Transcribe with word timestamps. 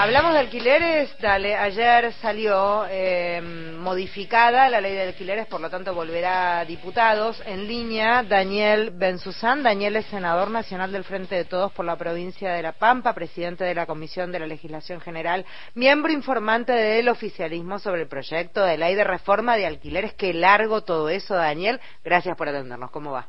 Hablamos 0.00 0.32
de 0.32 0.38
alquileres, 0.38 1.18
dale, 1.18 1.56
ayer 1.56 2.12
salió 2.22 2.86
eh, 2.88 3.42
modificada 3.42 4.70
la 4.70 4.80
ley 4.80 4.92
de 4.92 5.08
alquileres, 5.08 5.48
por 5.48 5.60
lo 5.60 5.68
tanto 5.70 5.92
volverá 5.92 6.60
a 6.60 6.64
diputados. 6.64 7.42
En 7.44 7.66
línea, 7.66 8.22
Daniel 8.22 8.92
Benzuzán. 8.94 9.64
Daniel 9.64 9.96
es 9.96 10.06
senador 10.06 10.52
nacional 10.52 10.92
del 10.92 11.02
Frente 11.02 11.34
de 11.34 11.44
Todos 11.44 11.72
por 11.72 11.84
la 11.84 11.96
provincia 11.96 12.52
de 12.52 12.62
La 12.62 12.74
Pampa, 12.74 13.12
presidente 13.12 13.64
de 13.64 13.74
la 13.74 13.86
Comisión 13.86 14.30
de 14.30 14.38
la 14.38 14.46
Legislación 14.46 15.00
General, 15.00 15.44
miembro 15.74 16.12
informante 16.12 16.70
del 16.70 17.08
oficialismo 17.08 17.80
sobre 17.80 18.02
el 18.02 18.08
proyecto 18.08 18.64
de 18.64 18.78
ley 18.78 18.94
de 18.94 19.02
reforma 19.02 19.56
de 19.56 19.66
alquileres. 19.66 20.14
Qué 20.14 20.32
largo 20.32 20.84
todo 20.84 21.08
eso, 21.08 21.34
Daniel. 21.34 21.80
Gracias 22.04 22.36
por 22.36 22.48
atendernos. 22.48 22.92
¿Cómo 22.92 23.10
va? 23.10 23.26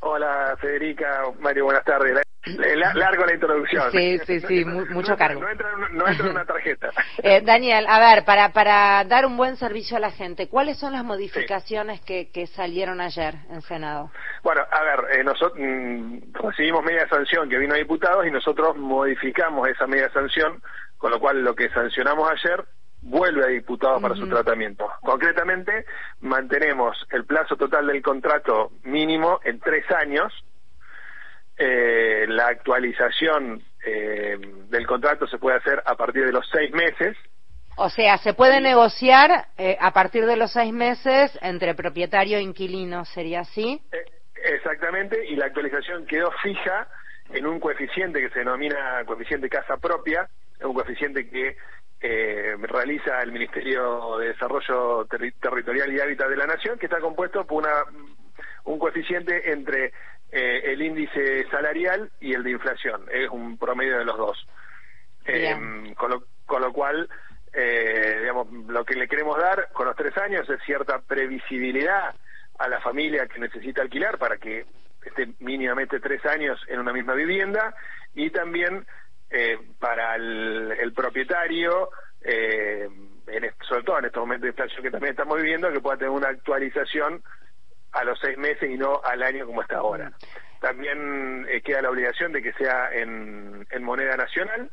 Hola, 0.00 0.54
Federica. 0.60 1.22
Mario, 1.40 1.64
buenas 1.64 1.84
tardes. 1.86 2.31
Largo 2.44 3.24
la 3.24 3.34
introducción. 3.34 3.90
Sí, 3.92 4.18
sí, 4.26 4.40
sí, 4.40 4.64
mucho 4.90 5.16
cargo. 5.16 5.40
No 5.40 5.48
entra, 5.48 5.68
no 5.92 6.08
entra 6.08 6.30
una 6.30 6.44
tarjeta. 6.44 6.90
Eh, 7.22 7.40
Daniel, 7.42 7.86
a 7.88 8.00
ver, 8.00 8.24
para, 8.24 8.52
para 8.52 9.04
dar 9.04 9.26
un 9.26 9.36
buen 9.36 9.56
servicio 9.56 9.96
a 9.96 10.00
la 10.00 10.10
gente, 10.10 10.48
¿cuáles 10.48 10.78
son 10.78 10.92
las 10.92 11.04
modificaciones 11.04 12.00
que, 12.00 12.30
que 12.30 12.46
salieron 12.46 13.00
ayer 13.00 13.34
en 13.50 13.60
Senado? 13.62 14.10
Bueno, 14.42 14.62
a 14.68 14.82
ver, 14.82 15.18
eh, 15.18 15.24
nosotros 15.24 15.58
mm, 15.58 16.32
recibimos 16.32 16.82
media 16.84 17.06
sanción 17.08 17.48
que 17.48 17.58
vino 17.58 17.74
a 17.74 17.78
diputados 17.78 18.26
y 18.26 18.30
nosotros 18.30 18.76
modificamos 18.76 19.68
esa 19.68 19.86
media 19.86 20.10
sanción, 20.10 20.62
con 20.98 21.10
lo 21.10 21.20
cual 21.20 21.42
lo 21.44 21.54
que 21.54 21.68
sancionamos 21.68 22.28
ayer 22.30 22.64
vuelve 23.02 23.44
a 23.44 23.48
diputados 23.48 24.00
para 24.00 24.14
su 24.14 24.28
tratamiento. 24.28 24.88
Concretamente, 25.02 25.84
mantenemos 26.20 26.96
el 27.10 27.24
plazo 27.24 27.56
total 27.56 27.88
del 27.88 28.00
contrato 28.00 28.72
mínimo 28.84 29.40
en 29.44 29.58
tres 29.60 29.84
años. 29.90 30.32
Eh, 31.58 32.26
la 32.28 32.48
actualización 32.48 33.62
eh, 33.84 34.38
del 34.68 34.86
contrato 34.86 35.26
se 35.26 35.38
puede 35.38 35.58
hacer 35.58 35.82
a 35.84 35.94
partir 35.94 36.24
de 36.24 36.32
los 36.32 36.48
seis 36.50 36.72
meses. 36.72 37.16
O 37.76 37.88
sea, 37.88 38.18
se 38.18 38.34
puede 38.34 38.60
negociar 38.60 39.46
eh, 39.56 39.76
a 39.80 39.92
partir 39.92 40.26
de 40.26 40.36
los 40.36 40.52
seis 40.52 40.72
meses 40.72 41.38
entre 41.42 41.74
propietario 41.74 42.38
e 42.38 42.42
inquilino, 42.42 43.04
¿sería 43.04 43.40
así? 43.40 43.80
exactamente, 44.44 45.24
y 45.24 45.36
la 45.36 45.46
actualización 45.46 46.04
quedó 46.04 46.28
fija 46.42 46.88
en 47.30 47.46
un 47.46 47.60
coeficiente 47.60 48.20
que 48.20 48.28
se 48.30 48.40
denomina 48.40 49.04
coeficiente 49.06 49.48
casa 49.48 49.76
propia, 49.76 50.28
un 50.60 50.74
coeficiente 50.74 51.28
que 51.28 51.56
eh, 52.00 52.56
realiza 52.60 53.22
el 53.22 53.32
Ministerio 53.32 54.18
de 54.18 54.28
Desarrollo 54.28 55.06
Territorial 55.06 55.92
y 55.92 56.00
Hábitat 56.00 56.28
de 56.28 56.36
la 56.36 56.46
Nación, 56.46 56.78
que 56.78 56.86
está 56.86 56.98
compuesto 56.98 57.46
por 57.46 57.62
una, 57.62 57.84
un 58.64 58.78
coeficiente 58.78 59.52
entre 59.52 59.92
eh, 60.32 60.72
el 60.72 60.80
índice 60.80 61.46
salarial 61.50 62.10
y 62.18 62.32
el 62.32 62.42
de 62.42 62.52
inflación. 62.52 63.04
Es 63.12 63.28
un 63.28 63.58
promedio 63.58 63.98
de 63.98 64.04
los 64.06 64.16
dos. 64.16 64.46
Eh, 65.26 65.54
con, 65.96 66.10
lo, 66.10 66.24
con 66.46 66.62
lo 66.62 66.72
cual, 66.72 67.08
eh, 67.52 68.16
digamos, 68.20 68.50
lo 68.66 68.84
que 68.84 68.94
le 68.94 69.06
queremos 69.06 69.38
dar 69.38 69.68
con 69.72 69.86
los 69.86 69.94
tres 69.94 70.16
años 70.16 70.48
es 70.48 70.60
cierta 70.64 71.00
previsibilidad 71.00 72.14
a 72.58 72.68
la 72.68 72.80
familia 72.80 73.26
que 73.26 73.40
necesita 73.40 73.82
alquilar 73.82 74.18
para 74.18 74.38
que 74.38 74.64
esté 75.04 75.28
mínimamente 75.40 76.00
tres 76.00 76.24
años 76.24 76.58
en 76.68 76.80
una 76.80 76.92
misma 76.92 77.14
vivienda 77.14 77.74
y 78.14 78.30
también 78.30 78.86
eh, 79.30 79.58
para 79.78 80.14
el, 80.16 80.92
propietario, 80.94 81.90
eh, 82.22 82.88
sobre 83.68 83.82
todo 83.82 83.98
en 83.98 84.04
estos 84.06 84.20
momentos 84.20 84.42
de 84.42 84.48
inflación 84.48 84.82
que 84.82 84.90
también 84.90 85.12
estamos 85.12 85.36
viviendo, 85.36 85.72
que 85.72 85.80
pueda 85.80 85.96
tener 85.96 86.10
una 86.10 86.28
actualización 86.28 87.22
a 87.92 88.04
los 88.04 88.18
seis 88.20 88.36
meses 88.38 88.70
y 88.70 88.76
no 88.76 89.00
al 89.04 89.22
año 89.22 89.46
como 89.46 89.62
está 89.62 89.78
ahora. 89.78 90.12
También 90.60 91.46
eh, 91.48 91.60
queda 91.62 91.82
la 91.82 91.90
obligación 91.90 92.32
de 92.32 92.42
que 92.42 92.52
sea 92.54 92.90
en, 92.92 93.66
moneda 93.80 94.16
nacional. 94.16 94.70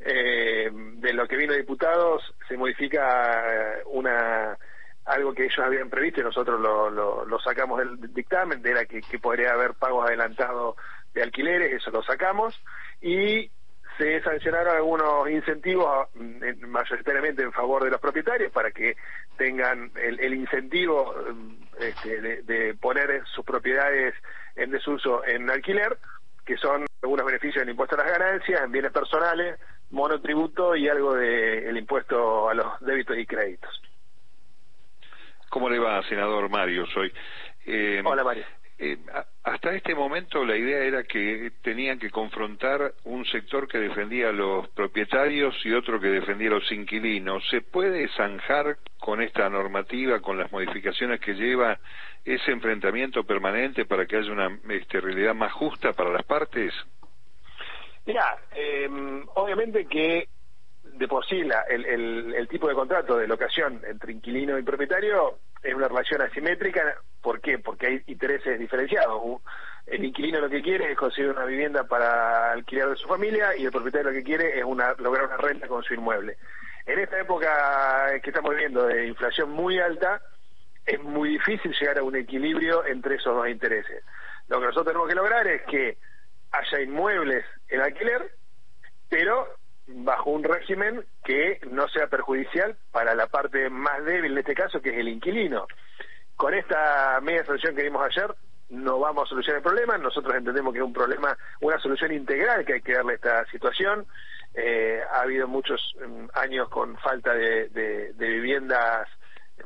de 0.00 1.12
lo 1.12 1.26
que 1.26 1.36
vino 1.36 1.54
diputados 1.54 2.34
se 2.48 2.56
modifica 2.56 3.78
una 3.86 4.58
algo 5.06 5.34
que 5.34 5.44
ellos 5.44 5.58
habían 5.58 5.90
previsto 5.90 6.20
y 6.20 6.24
nosotros 6.24 6.60
lo, 6.60 6.90
lo, 6.90 7.38
sacamos 7.40 7.78
del 7.78 8.14
dictamen, 8.14 8.62
de 8.62 8.74
la 8.74 8.84
que, 8.86 9.02
que 9.02 9.18
podría 9.18 9.52
haber 9.52 9.74
pagos 9.74 10.06
adelantados 10.06 10.76
de 11.12 11.22
alquileres, 11.22 11.72
eso 11.74 11.90
lo 11.90 12.02
sacamos, 12.02 12.60
y 13.00 13.50
se 13.98 14.20
sancionaron 14.22 14.76
algunos 14.76 15.30
incentivos 15.30 16.08
mm, 16.14 16.66
mayoritariamente 16.66 17.42
en 17.42 17.52
favor 17.52 17.84
de 17.84 17.90
los 17.90 18.00
propietarios 18.00 18.50
para 18.52 18.70
que 18.70 18.96
tengan 19.36 19.90
el, 19.96 20.34
incentivo 20.34 21.14
mm, 21.32 21.54
este, 21.80 22.42
de, 22.42 22.74
poner 22.74 23.22
sus 23.26 23.44
propiedades 23.44 24.14
en 24.56 24.70
desuso 24.70 25.24
en 25.26 25.50
alquiler, 25.50 25.98
que 26.44 26.56
son 26.56 26.86
algunos 27.02 27.26
beneficios 27.26 27.62
del 27.62 27.70
impuesto 27.70 27.96
a 27.96 28.04
las 28.04 28.18
ganancias, 28.18 28.60
en 28.62 28.72
bienes 28.72 28.92
personales, 28.92 29.58
monotributo 29.90 30.76
y 30.76 30.88
algo 30.88 31.14
del 31.14 31.76
impuesto 31.76 32.48
a 32.48 32.54
los 32.54 32.80
débitos 32.80 33.16
y 33.16 33.26
créditos. 33.26 33.82
¿Cómo 35.48 35.70
le 35.70 35.78
va, 35.78 36.02
senador 36.08 36.48
Mario? 36.48 36.84
Soy. 36.86 37.12
Eh, 37.66 38.02
Hola, 38.04 38.24
Mario. 38.24 38.44
Eh, 38.76 38.98
hasta 39.44 39.72
este 39.72 39.94
momento 39.94 40.44
la 40.44 40.56
idea 40.56 40.78
era 40.78 41.04
que 41.04 41.52
tenían 41.62 41.98
que 41.98 42.10
confrontar 42.10 42.94
un 43.04 43.24
sector 43.26 43.68
que 43.68 43.78
defendía 43.78 44.30
a 44.30 44.32
los 44.32 44.68
propietarios 44.70 45.54
y 45.64 45.72
otro 45.72 46.00
que 46.00 46.08
defendía 46.08 46.48
a 46.48 46.54
los 46.54 46.72
inquilinos. 46.72 47.46
¿Se 47.50 47.60
puede 47.60 48.08
zanjar 48.16 48.78
con 48.98 49.22
esta 49.22 49.48
normativa, 49.48 50.20
con 50.20 50.38
las 50.38 50.50
modificaciones 50.50 51.20
que 51.20 51.34
lleva 51.34 51.78
ese 52.24 52.50
enfrentamiento 52.50 53.22
permanente 53.22 53.84
para 53.84 54.06
que 54.06 54.16
haya 54.16 54.32
una 54.32 54.58
este, 54.68 55.00
realidad 55.00 55.34
más 55.34 55.52
justa 55.52 55.92
para 55.92 56.10
las 56.10 56.24
partes? 56.24 56.74
Mira, 58.06 58.36
em, 58.54 59.24
obviamente 59.34 59.86
que 59.86 60.28
de 60.82 61.08
por 61.08 61.24
sí 61.26 61.40
el, 61.68 62.34
el 62.34 62.48
tipo 62.48 62.68
de 62.68 62.74
contrato 62.74 63.16
de 63.16 63.28
locación 63.28 63.82
entre 63.86 64.12
inquilino 64.12 64.58
y 64.58 64.62
propietario 64.62 65.38
es 65.64 65.74
una 65.74 65.88
relación 65.88 66.22
asimétrica. 66.22 66.96
¿Por 67.22 67.40
qué? 67.40 67.58
Porque 67.58 67.86
hay 67.86 68.02
intereses 68.06 68.58
diferenciados. 68.58 69.40
El 69.86 70.04
inquilino 70.04 70.40
lo 70.40 70.50
que 70.50 70.62
quiere 70.62 70.92
es 70.92 70.96
conseguir 70.96 71.30
una 71.30 71.44
vivienda 71.44 71.84
para 71.84 72.52
alquilar 72.52 72.90
de 72.90 72.96
su 72.96 73.08
familia 73.08 73.56
y 73.56 73.64
el 73.64 73.72
propietario 73.72 74.10
lo 74.10 74.16
que 74.16 74.22
quiere 74.22 74.58
es 74.58 74.64
una, 74.64 74.94
lograr 74.98 75.26
una 75.26 75.36
renta 75.38 75.66
con 75.66 75.82
su 75.82 75.94
inmueble. 75.94 76.36
En 76.86 76.98
esta 76.98 77.18
época 77.18 78.20
que 78.22 78.30
estamos 78.30 78.50
viviendo 78.52 78.86
de 78.86 79.06
inflación 79.06 79.50
muy 79.50 79.78
alta, 79.78 80.20
es 80.84 81.02
muy 81.02 81.30
difícil 81.30 81.74
llegar 81.80 81.98
a 81.98 82.02
un 82.02 82.14
equilibrio 82.14 82.84
entre 82.86 83.16
esos 83.16 83.34
dos 83.34 83.48
intereses. 83.48 84.04
Lo 84.48 84.60
que 84.60 84.66
nosotros 84.66 84.86
tenemos 84.86 85.08
que 85.08 85.14
lograr 85.14 85.46
es 85.46 85.62
que 85.62 85.96
haya 86.52 86.80
inmuebles 86.80 87.44
en 87.68 87.80
alquiler, 87.80 88.30
pero 89.08 89.48
bajo 89.86 90.30
un 90.30 90.44
régimen 90.44 91.04
que 91.24 91.60
no 91.70 91.88
sea 91.88 92.06
perjudicial 92.06 92.76
para 92.90 93.14
la 93.14 93.26
parte 93.26 93.68
más 93.70 94.04
débil 94.04 94.34
de 94.34 94.40
este 94.40 94.54
caso, 94.54 94.80
que 94.80 94.90
es 94.90 94.98
el 94.98 95.08
inquilino. 95.08 95.66
Con 96.36 96.54
esta 96.54 97.20
media 97.22 97.44
solución 97.44 97.76
que 97.76 97.82
vimos 97.82 98.04
ayer, 98.04 98.34
no 98.70 98.98
vamos 98.98 99.24
a 99.24 99.30
solucionar 99.30 99.58
el 99.58 99.62
problema. 99.62 99.98
Nosotros 99.98 100.34
entendemos 100.34 100.72
que 100.72 100.80
es 100.80 100.84
un 100.84 100.92
problema, 100.92 101.36
una 101.60 101.78
solución 101.78 102.12
integral 102.12 102.64
que 102.64 102.74
hay 102.74 102.80
que 102.80 102.94
darle 102.94 103.12
a 103.12 103.16
esta 103.16 103.46
situación. 103.46 104.06
Eh, 104.54 105.00
ha 105.12 105.22
habido 105.22 105.46
muchos 105.48 105.94
mm, 106.00 106.26
años 106.34 106.68
con 106.68 106.96
falta 106.98 107.34
de, 107.34 107.68
de, 107.68 108.12
viviendas 108.28 109.08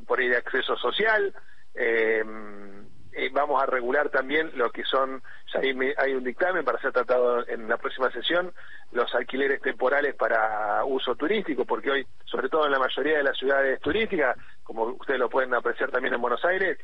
por 0.07 0.19
ahí 0.19 0.29
de 0.29 0.37
acceso 0.37 0.77
social. 0.77 1.35
Eh, 1.75 2.25
eh, 3.13 3.31
vamos 3.33 3.63
a 3.63 3.67
regular 3.67 4.11
también 4.11 4.51
lo 4.55 4.71
que 4.71 4.85
son, 4.85 5.23
ya 5.53 5.61
hay, 5.61 6.15
un 6.15 6.25
dictamen 6.25 6.65
para 6.65 6.81
ser 6.81 6.93
tratado 6.93 7.47
en 7.49 7.69
la 7.69 7.77
próxima 7.77 8.11
sesión, 8.11 8.53
los 8.93 9.15
alquileres 9.15 9.61
temporales 9.61 10.15
para 10.15 10.85
uso 10.85 11.15
turístico, 11.15 11.65
porque 11.65 11.91
hoy, 11.91 12.07
sobre 12.25 12.49
todo 12.49 12.67
en 12.67 12.73
la 12.73 12.79
mayoría 12.79 13.19
de 13.19 13.25
las 13.25 13.37
ciudades 13.37 13.81
turísticas, 13.81 14.37
como 14.63 14.85
ustedes 14.85 15.21
lo 15.21 15.29
pueden 15.29 15.55
apreciar 15.55 15.91
también 15.91 16.15
en 16.15 16.21
Buenos 16.21 16.45
Aires, 16.45 16.79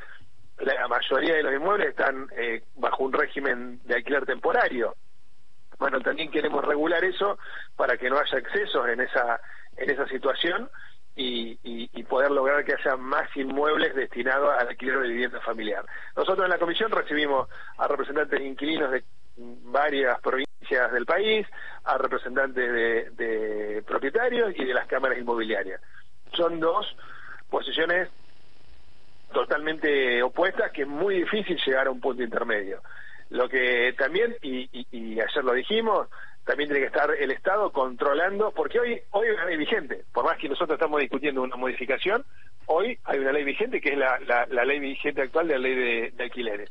la 0.58 0.88
mayoría 0.88 1.34
de 1.34 1.42
los 1.42 1.54
inmuebles 1.54 1.88
están 1.88 2.28
eh, 2.36 2.62
bajo 2.76 3.04
un 3.04 3.12
régimen 3.12 3.80
de 3.84 3.96
alquiler 3.96 4.24
temporario. 4.24 4.94
Bueno, 5.78 6.00
también 6.00 6.30
queremos 6.30 6.64
regular 6.64 7.02
eso 7.04 7.38
para 7.76 7.96
que 7.96 8.08
no 8.08 8.18
haya 8.18 8.38
excesos 8.38 8.88
en 8.88 9.00
esa 9.00 9.40
en 9.76 9.90
esa 9.90 10.06
situación 10.06 10.70
y, 11.16 11.58
y, 11.62 12.02
poder 12.04 12.30
lograr 12.30 12.64
que 12.64 12.74
haya 12.74 12.96
más 12.96 13.28
inmuebles 13.36 13.94
destinados 13.94 14.50
al 14.58 14.68
alquiler 14.68 14.98
de 15.00 15.08
vivienda 15.08 15.40
familiar. 15.40 15.84
Nosotros 16.16 16.44
en 16.44 16.50
la 16.50 16.58
comisión 16.58 16.90
recibimos 16.90 17.48
a 17.78 17.86
representantes 17.86 18.38
de 18.38 18.46
inquilinos 18.46 18.90
de 18.90 19.04
varias 19.36 20.20
provincias 20.20 20.92
del 20.92 21.06
país, 21.06 21.46
a 21.84 21.98
representantes 21.98 22.72
de, 22.72 23.10
de 23.10 23.82
propietarios 23.82 24.52
y 24.56 24.64
de 24.64 24.74
las 24.74 24.86
cámaras 24.86 25.18
inmobiliarias. 25.18 25.80
Son 26.32 26.58
dos 26.58 26.96
posiciones 27.48 28.08
totalmente 29.32 30.22
opuestas 30.22 30.72
que 30.72 30.82
es 30.82 30.88
muy 30.88 31.16
difícil 31.16 31.58
llegar 31.64 31.86
a 31.86 31.90
un 31.90 32.00
punto 32.00 32.22
intermedio. 32.22 32.82
Lo 33.30 33.48
que 33.48 33.94
también, 33.98 34.36
y, 34.42 34.68
y 34.90 35.20
ayer 35.20 35.44
lo 35.44 35.52
dijimos, 35.52 36.08
también 36.44 36.68
tiene 36.68 36.80
que 36.80 36.94
estar 36.94 37.10
el 37.10 37.30
Estado 37.30 37.72
controlando, 37.72 38.52
porque 38.52 38.78
hoy, 38.78 39.00
hoy 39.10 39.28
hay 39.28 39.34
una 39.34 39.46
ley 39.46 39.56
vigente, 39.56 40.04
por 40.12 40.24
más 40.24 40.38
que 40.38 40.48
nosotros 40.48 40.76
estamos 40.76 41.00
discutiendo 41.00 41.42
una 41.42 41.56
modificación, 41.56 42.24
hoy 42.66 42.98
hay 43.04 43.18
una 43.18 43.32
ley 43.32 43.44
vigente 43.44 43.80
que 43.80 43.90
es 43.90 43.98
la, 43.98 44.18
la, 44.18 44.64
ley 44.64 44.78
vigente 44.78 45.22
actual 45.22 45.48
de 45.48 45.54
la 45.54 45.60
ley 45.60 46.10
de, 46.10 46.22
alquileres, 46.22 46.70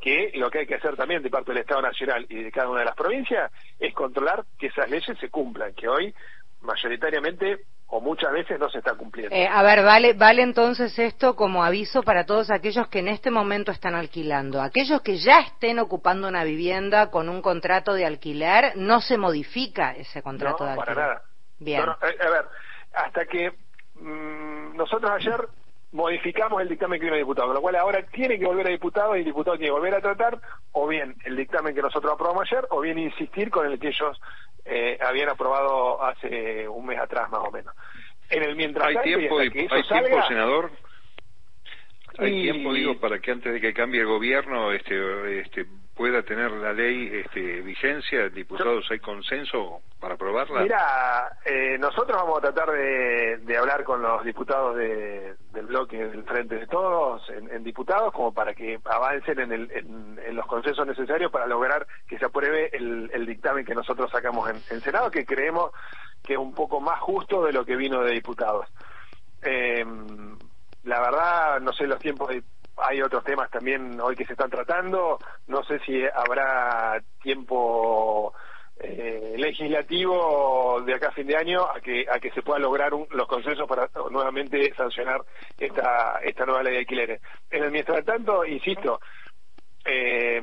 que 0.00 0.30
lo 0.34 0.50
que 0.50 0.60
hay 0.60 0.66
que 0.66 0.74
hacer 0.74 0.94
también 0.94 1.22
de 1.22 1.30
parte 1.30 1.52
del 1.52 1.62
Estado 1.62 1.82
Nacional 1.82 2.26
y 2.28 2.42
de 2.42 2.52
cada 2.52 2.68
una 2.68 2.80
de 2.80 2.86
las 2.86 2.96
provincias 2.96 3.50
es 3.78 3.94
controlar 3.94 4.44
que 4.58 4.66
esas 4.66 4.90
leyes 4.90 5.18
se 5.18 5.30
cumplan, 5.30 5.74
que 5.74 5.88
hoy 5.88 6.14
mayoritariamente 6.60 7.60
o 7.88 8.00
muchas 8.00 8.32
veces 8.32 8.58
no 8.58 8.68
se 8.68 8.78
está 8.78 8.94
cumpliendo. 8.94 9.34
Eh, 9.34 9.46
a 9.46 9.62
ver, 9.62 9.84
vale, 9.84 10.14
vale 10.14 10.42
entonces 10.42 10.98
esto 10.98 11.36
como 11.36 11.64
aviso 11.64 12.02
para 12.02 12.26
todos 12.26 12.50
aquellos 12.50 12.88
que 12.88 12.98
en 12.98 13.08
este 13.08 13.30
momento 13.30 13.70
están 13.70 13.94
alquilando. 13.94 14.60
Aquellos 14.60 15.00
que 15.02 15.18
ya 15.18 15.40
estén 15.40 15.78
ocupando 15.78 16.26
una 16.26 16.44
vivienda 16.44 17.10
con 17.10 17.28
un 17.28 17.42
contrato 17.42 17.94
de 17.94 18.04
alquiler, 18.04 18.72
no 18.76 19.00
se 19.00 19.18
modifica 19.18 19.92
ese 19.92 20.22
contrato 20.22 20.64
de 20.64 20.70
alquiler. 20.70 20.94
para 20.94 21.06
nada. 21.06 21.22
Bien. 21.58 21.80
Eh, 21.80 22.26
a 22.26 22.30
ver, 22.30 22.44
hasta 22.92 23.24
que 23.26 23.52
mm, 23.94 24.76
nosotros 24.76 25.10
ayer 25.12 25.48
modificamos 25.92 26.60
el 26.60 26.68
dictamen 26.68 27.00
que 27.00 27.06
vino 27.06 27.16
diputado, 27.16 27.54
lo 27.54 27.60
cual 27.60 27.76
ahora 27.76 28.04
tiene 28.12 28.38
que 28.38 28.44
volver 28.44 28.66
a 28.66 28.70
diputado 28.70 29.16
y 29.16 29.20
el 29.20 29.24
diputado 29.24 29.56
tiene 29.56 29.68
que 29.68 29.78
volver 29.78 29.94
a 29.94 30.00
tratar 30.00 30.38
o 30.72 30.86
bien 30.86 31.14
el 31.24 31.36
dictamen 31.36 31.74
que 31.74 31.80
nosotros 31.80 32.12
aprobamos 32.12 32.42
ayer 32.50 32.66
o 32.70 32.80
bien 32.80 32.98
insistir 32.98 33.50
con 33.50 33.66
el 33.66 33.78
que 33.78 33.88
ellos 33.88 34.20
eh, 34.66 34.98
habían 35.00 35.28
aprobado 35.28 36.02
hace 36.02 36.68
un 36.68 36.86
mes 36.86 36.98
atrás 36.98 37.30
más 37.30 37.40
o 37.40 37.50
menos. 37.50 37.74
En 38.28 38.42
el 38.42 38.56
mientras 38.56 38.88
¿Hay 38.88 38.96
tiempo, 39.02 39.38
hay 39.38 39.50
tiempo, 39.50 39.76
senador? 40.26 40.70
¿Hay 42.18 42.42
tiempo, 42.42 42.72
digo, 42.72 42.98
para 42.98 43.18
que 43.18 43.30
antes 43.30 43.52
de 43.52 43.60
que 43.60 43.74
cambie 43.74 44.00
el 44.00 44.06
gobierno 44.06 44.72
este, 44.72 45.40
este, 45.40 45.66
pueda 45.94 46.22
tener 46.22 46.50
la 46.50 46.72
ley 46.72 47.10
este, 47.12 47.60
vigencia? 47.60 48.28
¿Diputados 48.30 48.86
hay 48.90 48.98
consenso 48.98 49.82
para 50.00 50.14
aprobarla? 50.14 50.62
Mira, 50.62 51.38
eh, 51.44 51.76
nosotros 51.78 52.16
vamos 52.20 52.38
a 52.38 52.52
tratar 52.52 52.70
de, 52.70 53.36
de 53.38 53.56
hablar 53.56 53.84
con 53.84 54.02
los 54.02 54.24
diputados 54.24 54.76
de, 54.76 55.34
del 55.56 55.66
bloque 55.66 55.96
del 55.96 56.22
Frente 56.24 56.56
de 56.56 56.66
Todos 56.66 57.22
en, 57.30 57.64
diputados 57.64 58.12
como 58.12 58.32
para 58.32 58.54
que 58.54 58.78
avancen 58.84 59.40
en, 59.40 59.52
el, 59.52 59.70
en, 59.72 60.36
los 60.36 60.46
consensos 60.46 60.86
necesarios 60.86 61.32
para 61.32 61.46
lograr 61.46 61.86
que 62.06 62.18
se 62.18 62.26
apruebe 62.26 62.70
el, 62.76 63.26
dictamen 63.26 63.64
que 63.64 63.74
nosotros 63.74 64.10
sacamos 64.10 64.50
en, 64.50 64.56
en 64.70 64.80
Senado, 64.82 65.10
que 65.10 65.24
creemos 65.24 65.70
que 66.22 66.34
es 66.34 66.38
un 66.38 66.52
poco 66.54 66.80
más 66.80 67.00
justo 67.00 67.42
de 67.42 67.52
lo 67.52 67.64
que 67.64 67.74
vino 67.74 68.02
de 68.02 68.12
diputados. 68.12 68.66
Eh, 69.42 69.84
la 70.84 71.00
verdad, 71.00 71.60
no 71.60 71.72
sé 71.72 71.86
los 71.86 71.98
tiempos, 71.98 72.30
hay 72.76 73.00
otros 73.00 73.24
temas 73.24 73.50
también 73.50 73.98
hoy 74.00 74.14
que 74.14 74.26
se 74.26 74.34
están 74.34 74.50
tratando, 74.50 75.18
no 75.46 75.64
sé 75.64 75.78
si 75.80 76.02
habrá 76.04 77.02
tiempo 77.22 77.75
legislativo 79.58 80.82
de 80.82 80.94
acá 80.94 81.08
a 81.08 81.12
fin 81.12 81.26
de 81.26 81.36
año 81.36 81.62
a 81.64 81.80
que 81.80 82.06
a 82.10 82.18
que 82.18 82.30
se 82.30 82.42
puedan 82.42 82.62
lograr 82.62 82.92
los 82.92 83.26
consensos 83.26 83.66
para 83.66 83.88
nuevamente 84.10 84.72
sancionar 84.74 85.20
esta 85.58 86.20
esta 86.22 86.44
nueva 86.44 86.62
ley 86.62 86.74
de 86.74 86.78
alquileres. 86.80 87.20
En 87.50 87.64
el 87.64 87.70
mientras 87.70 88.04
tanto, 88.04 88.44
insisto, 88.44 89.00
eh, 89.84 90.42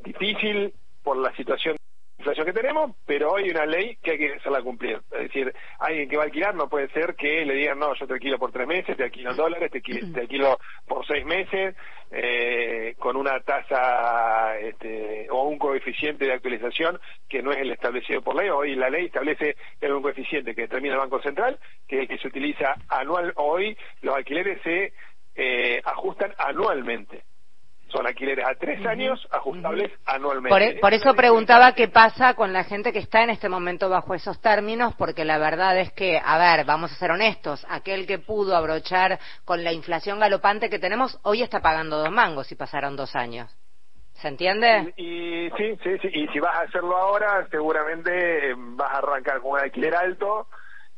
difícil 0.00 0.72
por 1.02 1.16
la 1.16 1.34
situación 1.36 1.76
inflación 2.28 2.46
que 2.46 2.60
tenemos, 2.60 2.96
pero 3.06 3.32
hoy 3.32 3.44
hay 3.44 3.50
una 3.50 3.66
ley 3.66 3.96
que 4.02 4.12
hay 4.12 4.18
que 4.18 4.34
hacerla 4.34 4.62
cumplir. 4.62 5.00
Es 5.12 5.22
decir, 5.22 5.54
alguien 5.78 6.08
que 6.08 6.16
va 6.16 6.24
a 6.24 6.26
alquilar 6.26 6.54
no 6.54 6.68
puede 6.68 6.88
ser 6.90 7.14
que 7.14 7.44
le 7.44 7.54
digan, 7.54 7.78
no, 7.78 7.94
yo 7.94 8.06
te 8.06 8.14
alquilo 8.14 8.38
por 8.38 8.52
tres 8.52 8.66
meses, 8.66 8.96
te 8.96 9.04
alquilo 9.04 9.30
en 9.30 9.36
dólares, 9.36 9.70
te, 9.70 10.20
alquilo, 10.20 10.58
por 10.86 11.06
seis 11.06 11.24
meses, 11.24 11.74
eh, 12.10 12.94
con 12.98 13.16
una 13.16 13.40
tasa 13.40 14.58
este, 14.58 15.26
o 15.30 15.44
un 15.44 15.58
coeficiente 15.58 16.26
de 16.26 16.34
actualización 16.34 17.00
que 17.28 17.42
no 17.42 17.50
es 17.50 17.58
el 17.58 17.70
establecido 17.70 18.20
por 18.20 18.36
ley. 18.36 18.50
Hoy 18.50 18.74
la 18.74 18.90
ley 18.90 19.06
establece 19.06 19.56
un 19.80 20.02
coeficiente 20.02 20.54
que 20.54 20.62
determina 20.62 20.94
el 20.94 21.00
Banco 21.00 21.22
Central, 21.22 21.58
que 21.86 21.96
es 21.96 22.02
el 22.02 22.08
que 22.08 22.18
se 22.18 22.28
utiliza 22.28 22.76
anual. 22.88 23.32
Hoy 23.36 23.76
los 24.02 24.14
alquileres 24.14 24.60
se 24.62 24.92
eh, 25.34 25.80
ajustan 25.84 26.34
anualmente 26.36 27.22
son 27.88 28.06
alquileres 28.06 28.44
a 28.46 28.54
tres 28.54 28.84
años 28.86 29.26
ajustables 29.30 29.92
anualmente. 30.06 30.76
E, 30.76 30.80
por, 30.80 30.92
eso 30.92 31.14
preguntaba 31.14 31.72
qué 31.74 31.88
pasa 31.88 32.34
con 32.34 32.52
la 32.52 32.64
gente 32.64 32.92
que 32.92 32.98
está 32.98 33.22
en 33.22 33.30
este 33.30 33.48
momento 33.48 33.88
bajo 33.88 34.14
esos 34.14 34.40
términos, 34.40 34.94
porque 34.96 35.24
la 35.24 35.38
verdad 35.38 35.78
es 35.78 35.92
que, 35.92 36.20
a 36.22 36.38
ver, 36.38 36.64
vamos 36.66 36.92
a 36.92 36.96
ser 36.96 37.10
honestos, 37.10 37.66
aquel 37.68 38.06
que 38.06 38.18
pudo 38.18 38.56
abrochar 38.56 39.18
con 39.44 39.64
la 39.64 39.72
inflación 39.72 40.18
galopante 40.18 40.70
que 40.70 40.78
tenemos, 40.78 41.18
hoy 41.22 41.42
está 41.42 41.60
pagando 41.60 41.98
dos 41.98 42.10
mangos 42.10 42.50
y 42.52 42.56
pasaron 42.56 42.96
dos 42.96 43.14
años. 43.16 43.54
¿Se 44.14 44.28
entiende? 44.28 44.92
Y, 44.96 45.48
sí, 45.56 45.78
sí, 45.82 45.98
sí, 46.02 46.08
y 46.12 46.28
si 46.28 46.40
vas 46.40 46.56
a 46.56 46.62
hacerlo 46.62 46.96
ahora, 46.96 47.46
seguramente 47.50 48.50
eh, 48.50 48.54
vas 48.56 48.92
a 48.92 48.98
arrancar 48.98 49.40
con 49.40 49.52
un 49.52 49.60
alquiler 49.60 49.94
alto 49.94 50.48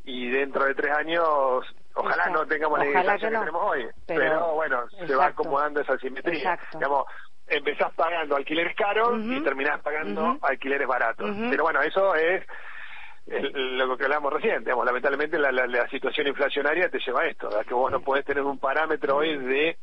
y 0.05 0.31
dentro 0.31 0.65
de 0.65 0.75
tres 0.75 0.97
años 0.97 1.67
Ojalá 2.01 2.27
no 2.31 2.47
tengamos 2.47 2.79
la 2.79 2.85
distancia 2.85 3.29
que, 3.29 3.37
tenemos 3.37 3.63
hoy, 3.63 3.87
pero, 4.07 4.55
bueno, 4.55 4.85
se 4.89 5.15
va 5.15 5.27
acomodando 5.27 5.81
esa 5.81 5.97
simetría. 5.99 6.59
Digamos, 6.73 7.05
empezás 7.47 7.93
pagando 7.95 8.37
alquileres 8.37 8.75
caros 8.77 9.21
y 9.23 9.43
terminás 9.43 9.81
pagando 9.83 10.39
alquileres 10.43 10.87
baratos. 10.87 11.31
Pero 11.51 11.65
bueno, 11.65 11.81
eso 11.83 12.15
es 12.15 12.45
lo 13.27 13.97
que 13.97 14.05
hablamos 14.05 14.33
recién. 14.33 14.65
Digamos, 14.65 14.87
lamentablemente 14.87 15.39
la, 15.39 15.51
la, 15.53 15.89
situación 15.89 16.27
inflacionaria 16.29 16.89
te 16.89 16.99
lleva 16.99 17.23
a 17.23 17.27
esto, 17.27 17.49
a 17.49 17.65
que 17.65 17.75
vos 17.75 17.91
no 17.91 18.01
podés 18.01 18.25
tener 18.25 18.43
un 18.43 18.59
parámetro 18.59 19.17
hoy 19.17 19.37
de 19.37 19.79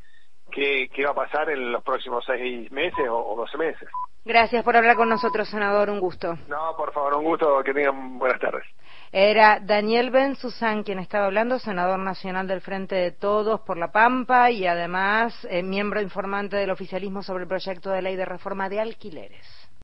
qué, 0.52 0.90
qué 0.94 1.06
va 1.06 1.12
a 1.12 1.16
pasar 1.16 1.50
en 1.50 1.72
los 1.72 1.84
próximos 1.84 2.24
seis 2.25 2.72
meses 2.72 3.08
o 3.10 3.36
doce 3.36 3.58
meses. 3.58 3.90
Gracias 4.28 4.62
por 4.66 4.75
hablar 4.75 4.98
con 4.98 5.08
nosotros, 5.08 5.48
senador. 5.48 5.90
Un 5.90 6.02
gusto. 6.02 6.36
No, 6.50 6.75
por 6.75 6.92
favor, 6.92 7.16
un 7.16 7.24
gusto. 7.24 7.64
Que 7.64 7.74
tengan 7.74 8.19
buenas 8.19 8.40
tardes. 8.42 8.66
Era 9.12 9.59
Daniel 9.62 10.09
Ben 10.12 10.36
Susan 10.36 10.83
quien 10.83 11.00
estaba 11.00 11.27
hablando, 11.27 11.59
senador 11.59 12.00
nacional 12.00 12.48
del 12.48 12.59
Frente 12.59 12.95
de 12.95 13.12
Todos 13.12 13.62
por 13.62 13.77
la 13.77 13.92
Pampa 13.92 14.51
y 14.51 14.68
además 14.68 15.33
eh, 15.50 15.63
miembro 15.63 16.01
informante 16.01 16.57
del 16.57 16.71
oficialismo 16.71 17.24
sobre 17.24 17.44
el 17.44 17.48
proyecto 17.48 17.89
de 17.89 18.01
ley 18.01 18.18
de 18.18 18.25
reforma 18.25 18.68
de 18.68 18.81
alquileres. 18.81 19.67